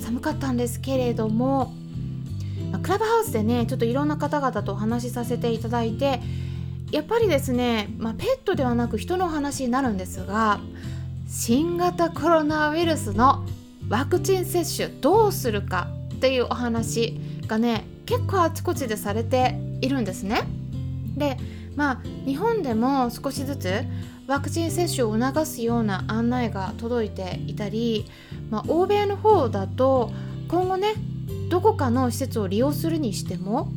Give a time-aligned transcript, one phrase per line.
[0.00, 1.72] 寒かったんですけれども、
[2.82, 6.20] クラブハウスでねちょっといろんな方々とお話しさせていただいて
[6.90, 10.60] やっぱりですね、まあ、ペットではなく人の話になるんですが
[11.28, 13.44] 新型コロナウイルスの
[13.88, 20.42] ワクチン接種どうするかっていうお話がね結構あちこちでされているんですね。
[21.16, 21.36] で
[21.74, 23.82] まあ日本でも少しずつ
[24.26, 28.06] ワクチン接種を促すような案内が届いていたり、
[28.54, 30.12] まあ、欧米の方だと
[30.46, 30.94] 今後ね
[31.48, 33.72] どこかの施設を利用するにしても、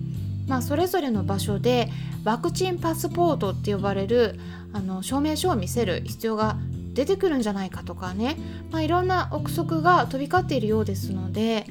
[0.47, 1.89] まあ、それぞれの場所で
[2.23, 4.39] ワクチンパスポートって呼ばれる
[4.73, 6.58] あの証明書を見せる必要が
[6.94, 8.38] 出てくるんじゃないかとかね、
[8.70, 11.66] まあ、いろんな憶測が飛び交っているようですので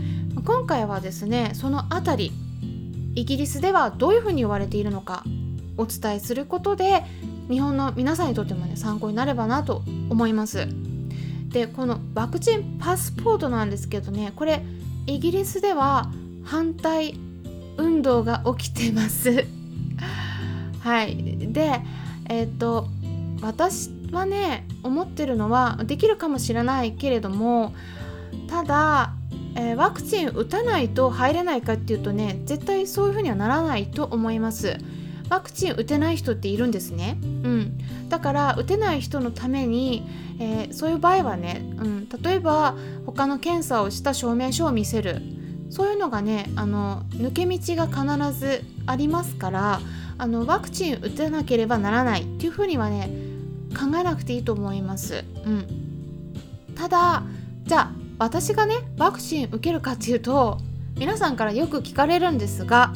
[0.44, 2.32] 今回はですねその辺り
[3.14, 5.22] イギリスではどういうふうに言われているのか
[5.76, 7.04] お伝えすることで
[7.48, 10.85] 日本の皆さんにとってもね参考になればなと思います。
[11.56, 14.62] でこのワクチンパスポートなんですけどねこれ
[15.06, 16.12] イギリスでは
[16.44, 17.14] 反対
[17.78, 19.46] 運動が起きてます。
[20.80, 21.16] はい。
[21.50, 21.80] で
[22.28, 22.88] えっ、と
[23.40, 27.72] 私はね思ってるのはできるかもしれないけれども
[28.48, 29.14] ただ、
[29.54, 34.76] えー、ワクチン打たないと入れないかっていうとね絶対そういうふうにはならないと思います。
[35.28, 40.06] ワクチン打てない人っているんですね、うん、だから打てない人のために、
[40.38, 45.22] えー、そういう場合はね、うん、例えば他の検査をした証明書を見せる。
[45.68, 49.80] そういうのがねあの抜け道が必ずありますから
[50.16, 52.22] あのワクチン打てなければならない。
[52.22, 53.10] っていうふうにはね
[53.70, 55.24] 考えなくていいと思います。
[55.44, 55.66] うん、
[56.76, 57.24] ただ
[57.64, 60.58] じゃあ私がねワクチン受けるかっていうと
[60.96, 62.94] 皆さんからよく聞かれるんですが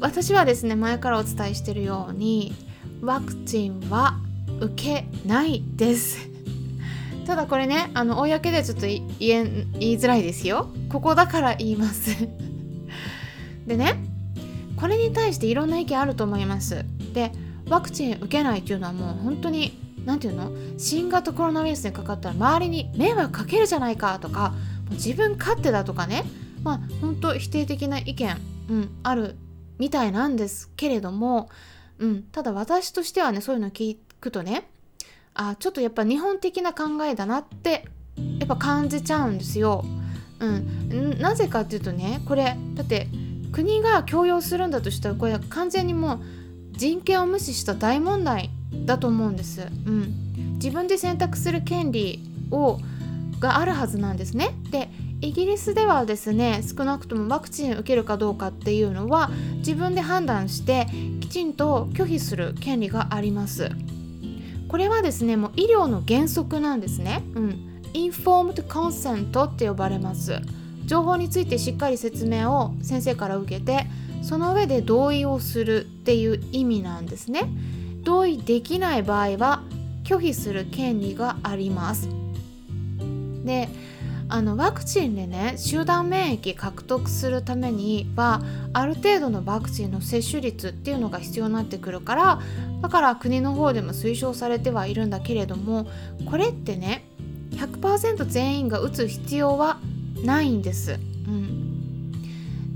[0.00, 2.54] 私はですね前からお伝えしているように
[3.00, 4.18] ワクチンは
[4.60, 6.18] 受けないです。
[7.26, 10.68] ただこれねあの公でちょっと言え言いづらいですよ。
[10.88, 12.10] ここだから言います。
[13.66, 13.96] でね
[14.76, 16.84] これに対していろんな意見あると思います。
[17.12, 17.32] で
[17.68, 20.52] ワクチン受けないっていうのはもう本当に何て言うの？
[20.78, 24.54] 新型コロナウイルスにかかったら周りに迷惑かけるじゃないかとか
[24.90, 26.24] 自分勝手だとかね。
[26.62, 28.36] まあ本当否定的な意見、
[28.70, 29.36] うん、ある
[29.78, 31.48] みたいなんですけれども、
[31.98, 34.68] うん、ただ私としてはねそういうの聞くとね
[35.34, 37.86] あちょっとやっぱ日本的な考えだなって
[38.38, 39.84] やっぱ感じちゃうんですよ。
[40.38, 43.08] うん、なぜかっていうとねこれだって
[43.52, 46.20] 国が強要するんだとしたらこれ完全にもう
[46.72, 48.50] 人権を無視した大問題
[48.84, 49.62] だと思うんです。
[49.86, 52.20] うん、自分で選択する権利
[52.50, 52.78] を
[53.40, 54.54] があるはずなんですね。
[54.70, 54.90] で
[55.20, 60.86] イギリスではですね少なくともワクチンを受けるかどうかっていうのは自分で判断して
[61.20, 63.70] きちんと拒否する権利があります。
[64.68, 67.22] これはですねもう医療の原則なんですね。
[67.34, 67.82] うん。
[67.92, 70.40] インフォームドコンセントって呼ばれます。
[70.84, 73.86] 情報についてしっかり説明を先生から受けて
[74.22, 77.48] その上で同意をするっていう意味なんですね。
[78.02, 79.62] 同意できない場合は
[80.04, 82.08] 拒否する権利があります。
[83.44, 83.68] で
[84.28, 88.40] あのワクチンでね集団免疫獲得するためには
[88.72, 92.40] ある程度のワクチンの接種率っていうのが必要になってくるから
[92.82, 95.86] だから国の方でも推奨されてはいるんだけれども
[96.28, 97.04] これってね
[97.52, 99.78] 100%全員が打つ必要は
[100.22, 100.92] ないんです。
[100.92, 102.12] うん、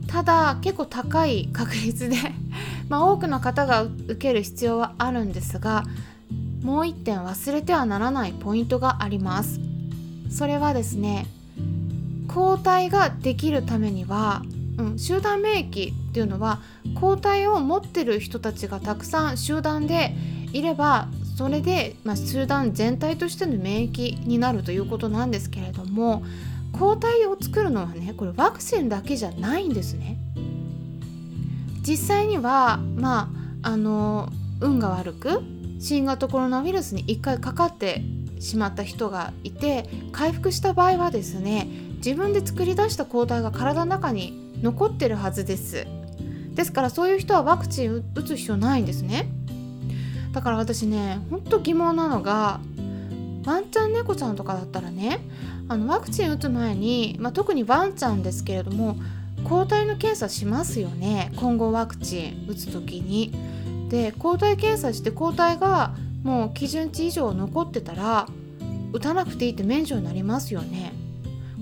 [0.07, 2.17] ただ結構高い確率で
[2.89, 5.85] まあ、多くの方が受ける必要はあるんですが
[6.63, 9.61] もう一点忘れてはならないポイントがあります。
[10.31, 11.27] それはですね
[12.33, 14.43] 抗体ができるためには、
[14.79, 16.61] うん、集団免疫っていうのは
[16.95, 20.15] 抗体を持ってる人たちがたくさん集団で
[20.53, 26.23] いればそれで、まあ、集団全体としての免疫になるということなんですけれども
[26.73, 30.17] 抗体を作るのはねこれワクチンだけじゃないんですね。
[31.83, 33.29] 実際にはま
[33.63, 34.29] ああの
[34.61, 35.41] 運が悪く
[35.81, 38.05] 新型コロナウイルスに1回かかって
[38.41, 45.87] しまった人がいて回復した場合はですね自分で作り出した抗体が体の中に残ってるはずです。
[46.55, 49.29] ですからそういう人はワクチン打つ必要ないんですね。
[50.33, 52.61] だから私ねほんと疑問なのが
[53.45, 55.21] ワンちゃん猫ちゃんとかだったらね
[55.69, 58.97] あのワクチン打つ前に、まあ、特にワンちゃんですけれども
[59.45, 61.33] 抗体の検査しますよね。
[61.37, 63.33] 混合ワクチン打つ時に。
[63.89, 68.27] で抗体検査して抗体がもう基準値以上残ってたら
[68.93, 70.93] 打たなくていいって免除になりますよね。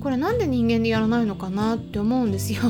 [0.01, 2.63] これなんで人間でやらないのかなって思うんですよ。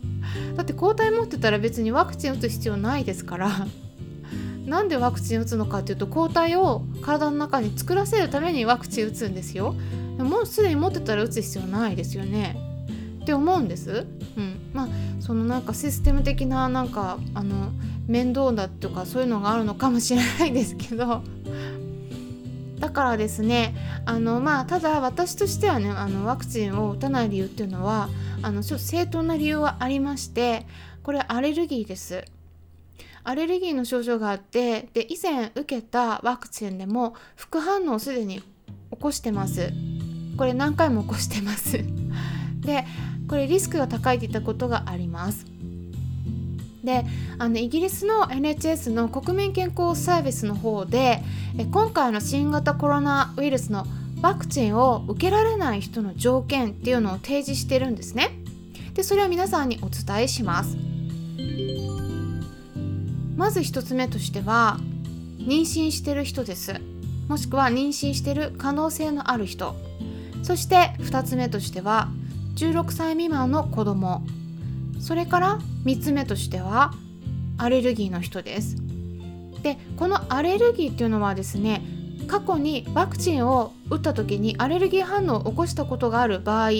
[0.56, 3.66] だって抗体持ってたら別にワクチン打つ必要ないですから
[4.66, 9.74] なんでワクチン打つのかっていうと抗体を体の中に作らせるためにワクチン打つんですよ
[10.18, 12.56] もうすでに持ってたら打つ必要ないですよね
[13.26, 14.06] って思うんです、
[14.36, 14.88] うん、まあ
[15.18, 17.72] そのなんかシステム的ななんかあの
[18.06, 21.22] 面倒だとかそういうのがあるのかもしれないですけど。
[22.78, 23.74] だからですね
[24.04, 28.10] あのまあただ私としてはねあのワクチンを打たない理由っていうのは
[28.42, 30.66] あのちょっと正当な理由はありまして
[31.02, 32.22] これアレルギーです。
[33.24, 38.44] アレルギーの症状があってで以前受けたワクチンでも副反応をすでに起
[39.00, 39.72] こしてます。
[40.36, 41.82] これ何回も起こしてます。
[42.60, 42.84] で
[43.28, 45.46] これリスクが高いっていったことがあります。
[46.84, 47.04] で
[47.38, 51.20] あのイギリスの NHS の国民健康サービスの方で
[51.72, 53.86] 今回の新型コロナウイルスの
[54.22, 58.30] ワクチンを受けられない人の条件っていうのを提示してるんですね。
[58.94, 60.76] でそれを皆さんにお伝えします。
[63.36, 64.78] まず1つ目としては
[65.38, 66.80] 妊娠してる人です。
[67.28, 69.74] もしくは妊娠してる可能性のある人。
[70.42, 72.08] そして2つ目としては
[72.56, 74.22] 16歳未満の子供
[74.98, 76.92] それから3つ目としては
[77.58, 78.76] アレルギーの人です。
[79.62, 81.82] でこのアレルギーっていうのはですね
[82.28, 86.70] 過去にワクチンを打った時にアレルギー反応を起こしたことがある場合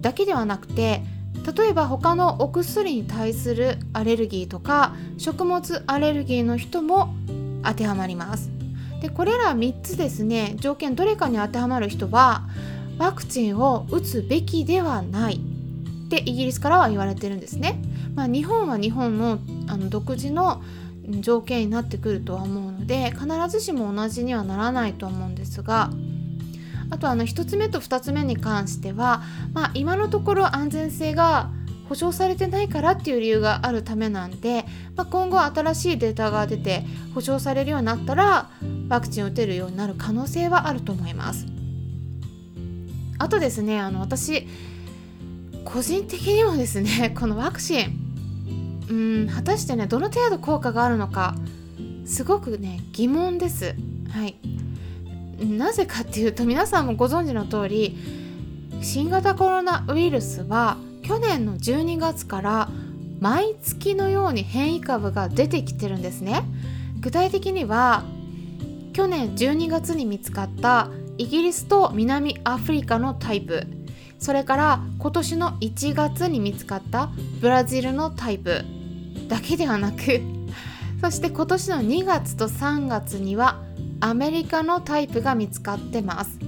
[0.00, 1.02] だけではなくて
[1.56, 7.14] 例えば他のお薬に対するアレルギーとか食物アレルギーの人も
[7.64, 8.50] 当てはまります。
[9.00, 12.44] でこれら3つですね条件どれかに当てはまる人は
[12.98, 17.80] ワクチンを打つべきではないってイギリスからは言われてるんですね、
[18.14, 20.62] まあ、日本は日本のあの独自の
[21.20, 25.90] 条件になってくるとは思うので必ずしも同じにはならないと思うんですが
[26.90, 29.22] あとあの1つ目と2つ目に関しては、
[29.52, 31.50] まあ、今のところ安全性が
[31.88, 34.64] 保証されてないからっていう理由があるためなんで、
[34.94, 36.84] まあ、今後新しいデータが出て
[37.14, 38.50] 保証されるようになったら
[38.88, 41.61] ワクチンを打てるようになる可能性はあると思います。
[43.22, 44.48] あとですねあの私
[45.64, 51.36] 個人的にもですね このワクチンうん果たしてねどの程度効果があるのか
[52.04, 53.76] すごくね疑問です。
[54.10, 54.36] はい
[55.40, 57.96] なぜかっていうと皆さんもご存知の通り
[58.80, 62.68] 新型コロナウイルスは去年の12月から
[63.20, 66.42] 毎月のように変異株が出てきてるんですね
[67.00, 68.04] 具体的には
[68.92, 70.90] 去年12月に見つかった
[71.22, 73.64] イギリスと南アフリカのタイプ。
[74.18, 77.10] それから今年の1月に見つかった
[77.40, 78.64] ブラジルのタイプ。
[79.28, 80.20] だけではなく
[81.00, 83.62] そして今年の2月と3月には
[84.00, 86.40] アメリカのタイプが見つかってます。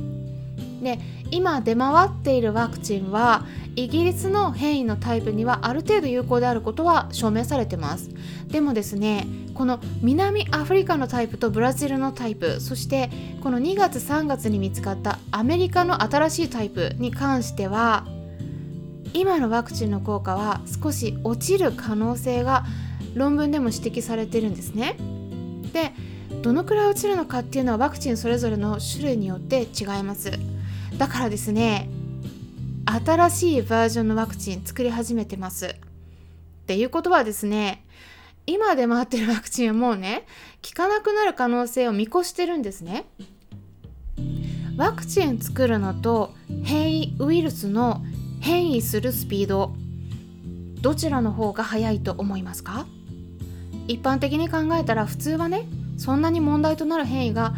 [0.83, 0.99] で
[1.31, 8.11] 今出回っているワクチンはイギリスの変異のタイプにはある程度有効であることは証明されてます。
[8.49, 9.25] でもですね
[9.55, 18.07] この南アフリカのタイプとブラジルのタイプそしてこの2月3月に見つかったアメリカの新しいタイプに関しては
[19.15, 22.65] 今のワクチンの効果は少し落ちる可能性が
[23.15, 24.97] 論文でも指摘されてるんですね。
[25.73, 25.93] で
[26.43, 30.33] どのくらい落ちるのかっていうのはワクチンそれぞれの種類によって違います。
[30.99, 31.89] だからですね
[32.87, 35.67] 新しいバージョンのワクチン作り始めてます。
[35.67, 35.71] っ
[36.67, 37.84] ていうことはですね
[38.47, 40.27] 今出回ってるワクチンはもうね
[40.65, 43.07] 効かなくなる可能性を見越してるんですね。
[44.77, 46.35] ワクチン作るのと
[46.65, 48.03] 変異ウイルスの
[48.41, 49.73] 変異するスピード
[50.81, 52.87] どちらの方が早いと思いますか？
[53.87, 57.55] 一般的に考えたら普通はねそんなに問題となる変異が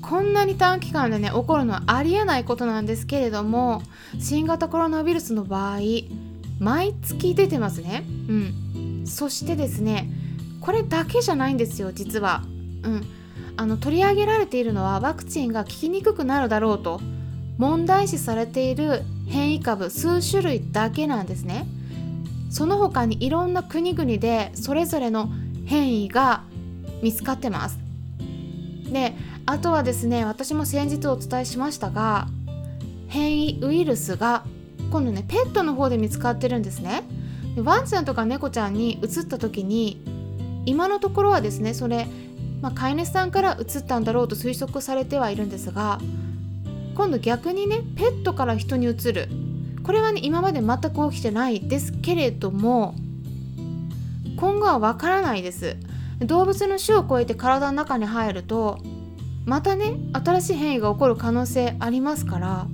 [0.00, 3.82] こんなに短期間でね起こるのはありえないことなんですけれども
[4.18, 5.80] 新型コロナウイルスの場合
[6.58, 8.04] 毎月出てますね。
[8.28, 8.54] うん。
[9.06, 10.10] そしてですね
[10.60, 12.42] これだけじゃないんですよ実は。
[12.82, 13.06] うん。
[13.58, 17.00] あの取り上げられているのはワクチンが効きにくくなるだろうと
[17.56, 21.66] 問題視されている変異株数種類だけなんですね。
[22.50, 25.30] その他にいろんな国々でそれぞれの
[25.64, 26.44] 変異が
[27.02, 27.78] 見つかってます。
[28.92, 29.14] で
[29.46, 32.28] あとはですね私も先日お伝えしましたが
[33.08, 34.44] 変異ウイルスが
[34.90, 37.02] 今度ねペットの方で見つかってるんですね。
[37.56, 40.02] ワンちゃんとか猫ちゃんに移った時に
[40.66, 42.06] 今のところはですねそれ、
[42.60, 46.00] まあ、飼い主さんから移ったんだろうと推測されてはいるんですが
[46.94, 49.28] 今度逆にねペットから人にうつる。
[49.84, 52.96] これはね今まで全く起きてないですけれども
[54.36, 55.76] 今後はわからないです。
[56.20, 58.78] 動物の種を超えて体の中に入ると
[59.44, 62.66] またね新しい変異が起こる可能性ありますから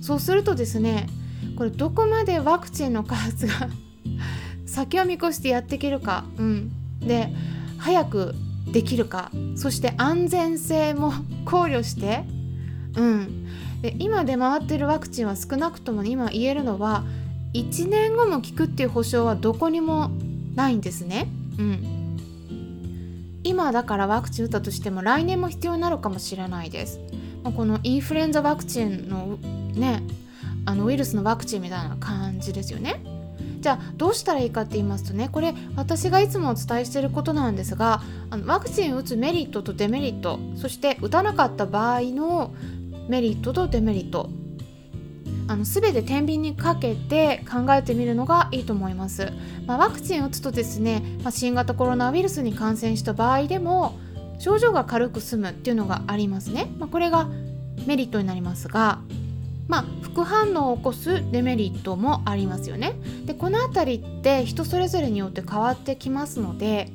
[0.00, 1.08] そうするとですね
[1.56, 3.68] これどこまでワクチンの開発が
[4.78, 6.70] 先を見越してやっていけるか、うん、
[7.00, 7.30] で
[7.78, 8.34] 早く
[8.70, 11.12] できるかそして安全性も
[11.44, 12.24] 考慮して、
[12.96, 13.46] うん、
[13.82, 17.02] で今出回ってるワクチンは少なくとも今言えるのは
[17.54, 20.12] 1年後も効くっていう保証はどこにも
[20.54, 21.28] ないんですね。
[21.58, 22.16] うん、
[23.42, 27.00] 今だからワクチン打ったとしても来年も必要になるかもしれないです。
[27.42, 29.38] まあ、このインフルエンザワクチンの
[29.74, 30.02] ね
[30.66, 33.17] あのウイルスのワクチンみたいな感じですよね。
[33.68, 42.54] じゃあどうしたらいいかって言いますとねこれ私がいつもお伝えしていることなんですがあのワクチンを打つメリットとデメリットそして打たなかった場合の
[43.08, 44.30] メリットとデメリット
[45.48, 49.30] あの全て天秤にかけて考えてみるのがいいと思います、
[49.66, 53.98] まあ、ワクチンを打つとですね、まあ、新型コロナウイルスに感染した場合でも
[54.38, 57.28] 症状が軽く済むっていうのがありますね、まあ、これが
[57.86, 59.00] メリットになりますが
[59.68, 62.94] まあ、副反応を起こすデメリットもありますよね。
[63.26, 66.90] でこの辺りって人それぞれによって変わってきますので、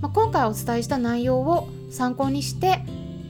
[0.00, 2.80] まあ、今回お伝えした内容を参考にして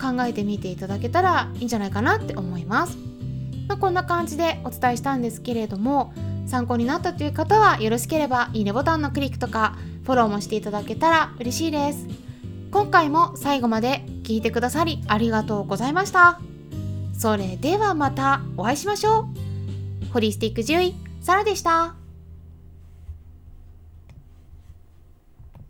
[0.01, 2.97] 考えてみていただけたらいいんじゃないかなって思います。
[3.69, 6.13] まあ、こんな感じでお伝えしたんですけれども
[6.47, 12.07] 参考になったという方はよろしければいいねボタンのクリックとかフォローもしていただけたら嬉しいです。
[12.71, 16.54] 今回も最後まで聞いてくださりありがとうございました。
[17.17, 20.13] それではまたお会いしましょう。
[20.13, 21.95] ホリスティック獣医、サラでした。